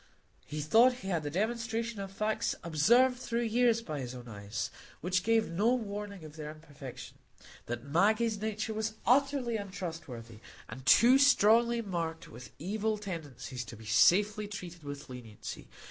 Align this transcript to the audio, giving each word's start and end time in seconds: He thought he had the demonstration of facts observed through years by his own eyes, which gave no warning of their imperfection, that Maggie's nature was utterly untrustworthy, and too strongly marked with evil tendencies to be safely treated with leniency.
He 0.47 0.61
thought 0.61 0.93
he 1.05 1.09
had 1.09 1.21
the 1.21 1.29
demonstration 1.29 1.99
of 1.99 2.11
facts 2.11 2.55
observed 2.63 3.19
through 3.19 3.43
years 3.43 3.83
by 3.83 3.99
his 3.99 4.15
own 4.15 4.27
eyes, 4.27 4.71
which 4.99 5.21
gave 5.21 5.51
no 5.51 5.75
warning 5.75 6.23
of 6.23 6.37
their 6.37 6.49
imperfection, 6.49 7.19
that 7.67 7.83
Maggie's 7.83 8.41
nature 8.41 8.73
was 8.73 8.95
utterly 9.05 9.57
untrustworthy, 9.57 10.39
and 10.67 10.83
too 10.87 11.19
strongly 11.19 11.83
marked 11.83 12.27
with 12.31 12.49
evil 12.57 12.97
tendencies 12.97 13.63
to 13.65 13.77
be 13.77 13.85
safely 13.85 14.47
treated 14.47 14.81
with 14.83 15.07
leniency. 15.07 15.67